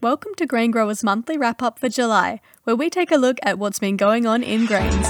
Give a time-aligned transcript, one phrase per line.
[0.00, 3.58] Welcome to Grain Growers Monthly Wrap Up for July, where we take a look at
[3.58, 5.08] what's been going on in grains.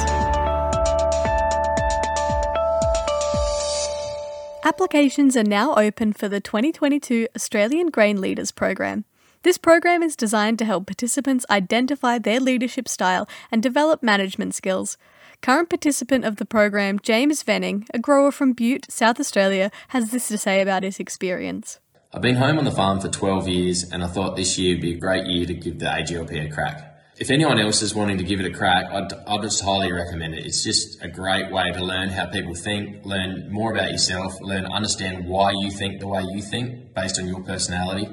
[4.64, 9.04] Applications are now open for the 2022 Australian Grain Leaders Program.
[9.42, 14.96] This program is designed to help participants identify their leadership style and develop management skills.
[15.42, 20.28] Current participant of the program, James Venning, a grower from Bute, South Australia, has this
[20.28, 21.78] to say about his experience.
[22.10, 24.80] I've been home on the farm for 12 years and I thought this year would
[24.80, 26.98] be a great year to give the AGLP a crack.
[27.18, 30.34] If anyone else is wanting to give it a crack, I'd, I'd just highly recommend
[30.34, 30.46] it.
[30.46, 34.64] It's just a great way to learn how people think, learn more about yourself, learn,
[34.64, 38.06] understand why you think the way you think based on your personality.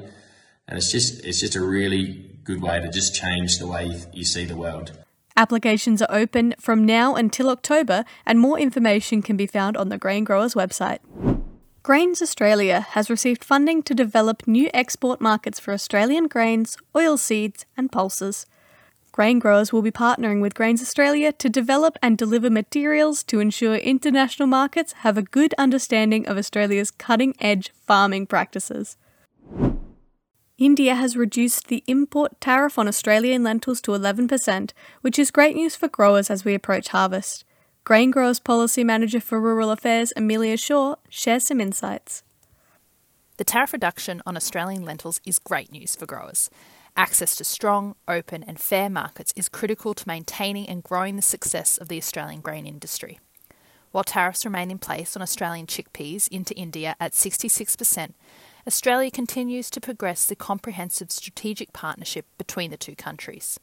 [0.68, 4.26] And it's just, it's just a really good way to just change the way you
[4.26, 4.92] see the world.
[5.38, 9.98] Applications are open from now until October, and more information can be found on the
[9.98, 11.00] Grain Growers website.
[11.86, 17.92] Grains Australia has received funding to develop new export markets for Australian grains, oilseeds, and
[17.92, 18.48] pulses.
[19.12, 23.76] Grain growers will be partnering with Grains Australia to develop and deliver materials to ensure
[23.76, 28.98] international markets have a good understanding of Australia's cutting edge farming practices.
[30.58, 35.76] India has reduced the import tariff on Australian lentils to 11%, which is great news
[35.76, 37.46] for growers as we approach harvest.
[37.86, 42.24] Grain Growers Policy Manager for Rural Affairs, Amelia Shaw, shares some insights.
[43.38, 46.50] The tariff reduction on Australian lentils is great news for growers.
[46.98, 51.78] Access to strong, open, and fair markets is critical to maintaining and growing the success
[51.78, 53.20] of the Australian grain industry.
[53.92, 58.14] While tariffs remain in place on Australian chickpeas into India at 66%,
[58.66, 63.60] Australia continues to progress the comprehensive strategic partnership between the two countries.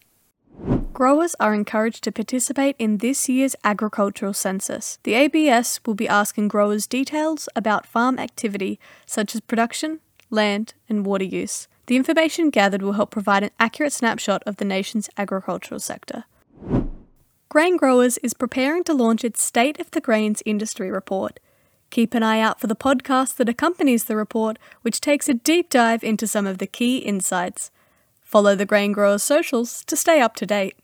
[0.93, 4.99] Growers are encouraged to participate in this year's agricultural census.
[5.05, 11.07] The ABS will be asking growers details about farm activity such as production, land, and
[11.07, 11.67] water use.
[11.87, 16.25] The information gathered will help provide an accurate snapshot of the nation's agricultural sector.
[17.49, 21.41] Grain Growers is preparing to launch its State of the Grains Industry Report.
[21.91, 25.71] Keep an eye out for the podcast that accompanies the report, which takes a deep
[25.71, 27.71] dive into some of the key insights.
[28.23, 30.77] Follow the Grain Growers socials to stay up to date.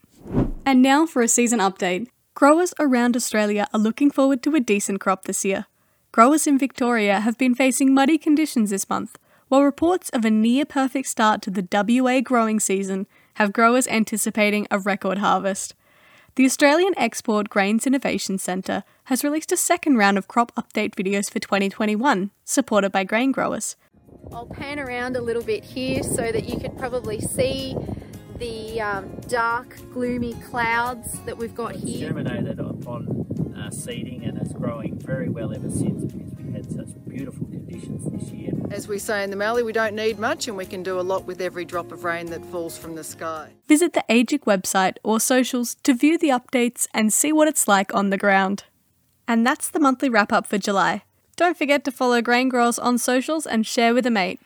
[0.69, 2.09] And now for a season update.
[2.35, 5.65] Growers around Australia are looking forward to a decent crop this year.
[6.13, 9.19] Growers in Victoria have been facing muddy conditions this month,
[9.49, 13.07] while reports of a near perfect start to the WA growing season
[13.37, 15.75] have growers anticipating a record harvest.
[16.35, 21.31] The Australian Export Grains Innovation Centre has released a second round of crop update videos
[21.31, 23.75] for 2021, supported by grain growers.
[24.31, 27.75] I'll pan around a little bit here so that you can probably see
[28.39, 32.09] the um, dark, gloomy clouds that we've got it's here.
[32.09, 36.89] germinated upon uh, seeding and it's growing very well ever since because we had such
[37.09, 38.53] beautiful conditions this year.
[38.71, 41.03] As we say in the Mallee, we don't need much and we can do a
[41.03, 43.53] lot with every drop of rain that falls from the sky.
[43.67, 47.93] Visit the AEGIC website or socials to view the updates and see what it's like
[47.95, 48.65] on the ground.
[49.27, 51.03] And that's the monthly wrap up for July.
[51.37, 54.41] Don't forget to follow Grain Growers on socials and share with a mate.